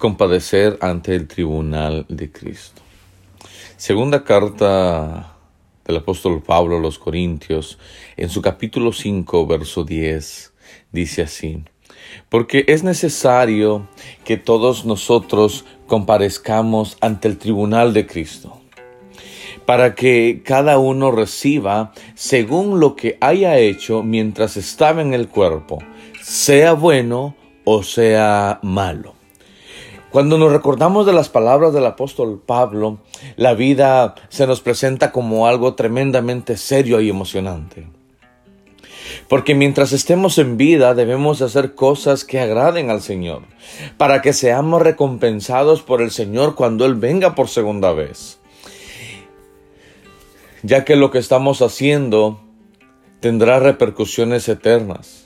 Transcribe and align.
compadecer 0.00 0.78
ante 0.80 1.14
el 1.14 1.28
tribunal 1.28 2.06
de 2.08 2.32
Cristo. 2.32 2.80
Segunda 3.76 4.24
carta 4.24 5.36
del 5.84 5.98
apóstol 5.98 6.42
Pablo 6.42 6.78
a 6.78 6.80
los 6.80 6.98
Corintios, 6.98 7.78
en 8.16 8.30
su 8.30 8.40
capítulo 8.40 8.94
5, 8.94 9.46
verso 9.46 9.84
10, 9.84 10.54
dice 10.90 11.20
así, 11.20 11.62
porque 12.30 12.64
es 12.66 12.82
necesario 12.82 13.88
que 14.24 14.38
todos 14.38 14.86
nosotros 14.86 15.66
comparezcamos 15.86 16.96
ante 17.02 17.28
el 17.28 17.36
tribunal 17.36 17.92
de 17.92 18.06
Cristo, 18.06 18.58
para 19.66 19.94
que 19.94 20.40
cada 20.42 20.78
uno 20.78 21.10
reciba 21.10 21.92
según 22.14 22.80
lo 22.80 22.96
que 22.96 23.18
haya 23.20 23.58
hecho 23.58 24.02
mientras 24.02 24.56
estaba 24.56 25.02
en 25.02 25.12
el 25.12 25.28
cuerpo, 25.28 25.78
sea 26.22 26.72
bueno 26.72 27.36
o 27.64 27.82
sea 27.82 28.60
malo. 28.62 29.19
Cuando 30.10 30.38
nos 30.38 30.50
recordamos 30.50 31.06
de 31.06 31.12
las 31.12 31.28
palabras 31.28 31.72
del 31.72 31.86
apóstol 31.86 32.42
Pablo, 32.44 32.98
la 33.36 33.54
vida 33.54 34.16
se 34.28 34.44
nos 34.46 34.60
presenta 34.60 35.12
como 35.12 35.46
algo 35.46 35.74
tremendamente 35.74 36.56
serio 36.56 37.00
y 37.00 37.08
emocionante. 37.08 37.86
Porque 39.28 39.54
mientras 39.54 39.92
estemos 39.92 40.38
en 40.38 40.56
vida 40.56 40.94
debemos 40.94 41.42
hacer 41.42 41.76
cosas 41.76 42.24
que 42.24 42.40
agraden 42.40 42.90
al 42.90 43.02
Señor, 43.02 43.42
para 43.98 44.20
que 44.20 44.32
seamos 44.32 44.82
recompensados 44.82 45.82
por 45.82 46.02
el 46.02 46.10
Señor 46.10 46.56
cuando 46.56 46.86
Él 46.86 46.96
venga 46.96 47.36
por 47.36 47.48
segunda 47.48 47.92
vez. 47.92 48.40
Ya 50.64 50.84
que 50.84 50.96
lo 50.96 51.12
que 51.12 51.18
estamos 51.18 51.62
haciendo 51.62 52.40
tendrá 53.20 53.60
repercusiones 53.60 54.48
eternas. 54.48 55.19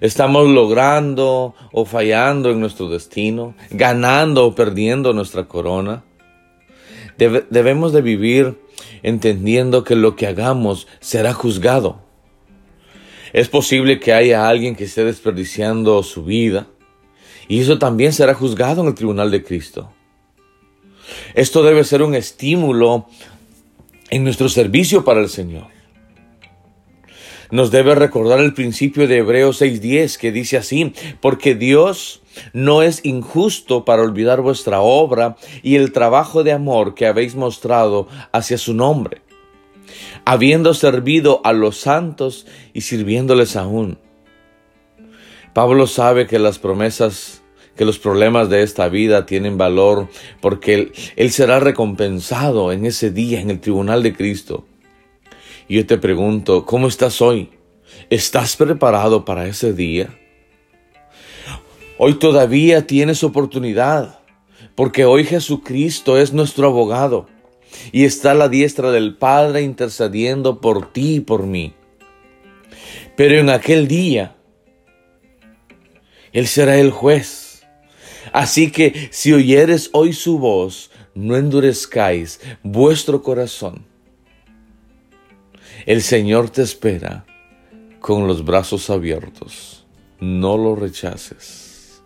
Estamos 0.00 0.48
logrando 0.48 1.54
o 1.72 1.84
fallando 1.84 2.50
en 2.50 2.60
nuestro 2.60 2.88
destino, 2.88 3.54
ganando 3.70 4.46
o 4.46 4.54
perdiendo 4.54 5.12
nuestra 5.12 5.44
corona. 5.44 6.04
debemos 7.18 7.92
de 7.92 8.00
vivir 8.00 8.58
entendiendo 9.02 9.84
que 9.84 9.96
lo 9.96 10.16
que 10.16 10.26
hagamos 10.26 10.86
será 11.00 11.34
juzgado. 11.34 12.00
Es 13.34 13.48
posible 13.48 14.00
que 14.00 14.14
haya 14.14 14.48
alguien 14.48 14.74
que 14.74 14.84
esté 14.84 15.04
desperdiciando 15.04 16.02
su 16.02 16.24
vida 16.24 16.66
y 17.46 17.60
eso 17.60 17.78
también 17.78 18.14
será 18.14 18.34
juzgado 18.34 18.80
en 18.80 18.88
el 18.88 18.94
tribunal 18.94 19.30
de 19.30 19.44
Cristo. 19.44 19.92
Esto 21.34 21.62
debe 21.62 21.84
ser 21.84 22.02
un 22.02 22.14
estímulo 22.14 23.06
en 24.08 24.24
nuestro 24.24 24.48
servicio 24.48 25.04
para 25.04 25.20
el 25.20 25.28
Señor 25.28 25.79
nos 27.50 27.70
debe 27.70 27.94
recordar 27.94 28.40
el 28.40 28.54
principio 28.54 29.08
de 29.08 29.18
Hebreos 29.18 29.60
6:10 29.60 30.18
que 30.18 30.32
dice 30.32 30.56
así, 30.56 30.92
porque 31.20 31.54
Dios 31.54 32.22
no 32.52 32.82
es 32.82 33.04
injusto 33.04 33.84
para 33.84 34.02
olvidar 34.02 34.40
vuestra 34.40 34.80
obra 34.80 35.36
y 35.62 35.76
el 35.76 35.92
trabajo 35.92 36.42
de 36.42 36.52
amor 36.52 36.94
que 36.94 37.06
habéis 37.06 37.34
mostrado 37.34 38.08
hacia 38.32 38.58
su 38.58 38.74
nombre, 38.74 39.22
habiendo 40.24 40.74
servido 40.74 41.40
a 41.44 41.52
los 41.52 41.78
santos 41.78 42.46
y 42.72 42.82
sirviéndoles 42.82 43.56
aún. 43.56 43.98
Pablo 45.52 45.86
sabe 45.86 46.26
que 46.26 46.38
las 46.38 46.58
promesas 46.58 47.42
que 47.76 47.84
los 47.86 47.98
problemas 47.98 48.50
de 48.50 48.62
esta 48.62 48.88
vida 48.90 49.24
tienen 49.24 49.56
valor 49.56 50.08
porque 50.42 50.74
él, 50.74 50.92
él, 51.16 51.30
será 51.30 51.60
recompensado 51.60 52.72
en 52.72 52.84
ese 52.84 53.10
día 53.10 53.40
en 53.40 53.48
el 53.48 53.58
tribunal 53.58 54.02
de 54.02 54.14
Cristo. 54.14 54.66
Yo 55.70 55.86
te 55.86 55.98
pregunto, 55.98 56.66
¿cómo 56.66 56.88
estás 56.88 57.22
hoy? 57.22 57.48
¿Estás 58.10 58.56
preparado 58.56 59.24
para 59.24 59.46
ese 59.46 59.72
día? 59.72 60.18
Hoy 61.96 62.14
todavía 62.14 62.88
tienes 62.88 63.22
oportunidad, 63.22 64.18
porque 64.74 65.04
hoy 65.04 65.22
Jesucristo 65.22 66.18
es 66.18 66.32
nuestro 66.32 66.66
abogado 66.66 67.28
y 67.92 68.04
está 68.04 68.32
a 68.32 68.34
la 68.34 68.48
diestra 68.48 68.90
del 68.90 69.16
Padre 69.16 69.62
intercediendo 69.62 70.60
por 70.60 70.92
ti 70.92 71.14
y 71.14 71.20
por 71.20 71.46
mí. 71.46 71.72
Pero 73.16 73.38
en 73.38 73.48
aquel 73.48 73.86
día, 73.86 74.34
Él 76.32 76.48
será 76.48 76.78
el 76.78 76.90
juez. 76.90 77.64
Así 78.32 78.72
que 78.72 79.08
si 79.12 79.32
oyeres 79.32 79.90
hoy 79.92 80.14
su 80.14 80.40
voz, 80.40 80.90
no 81.14 81.36
endurezcáis 81.36 82.40
vuestro 82.64 83.22
corazón 83.22 83.88
el 85.86 86.02
Señor 86.02 86.50
te 86.50 86.62
espera 86.62 87.24
con 88.00 88.26
los 88.26 88.44
brazos 88.44 88.90
abiertos. 88.90 89.86
No 90.20 90.56
lo 90.56 90.74
rechaces, 90.74 92.02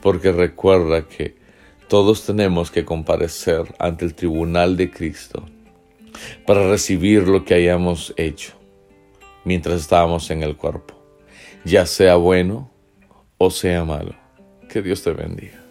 porque 0.00 0.32
recuerda 0.32 1.08
que 1.08 1.36
todos 1.88 2.24
tenemos 2.24 2.70
que 2.70 2.84
comparecer 2.84 3.74
ante 3.78 4.04
el 4.04 4.14
tribunal 4.14 4.76
de 4.76 4.90
Cristo 4.90 5.46
para 6.46 6.68
recibir 6.68 7.26
lo 7.26 7.44
que 7.44 7.54
hayamos 7.54 8.14
hecho 8.16 8.54
mientras 9.44 9.80
estábamos 9.80 10.30
en 10.30 10.42
el 10.42 10.56
cuerpo, 10.56 10.94
ya 11.64 11.86
sea 11.86 12.16
bueno 12.16 12.70
o 13.38 13.50
sea 13.50 13.84
malo. 13.84 14.14
Que 14.68 14.82
Dios 14.82 15.02
te 15.02 15.12
bendiga. 15.12 15.65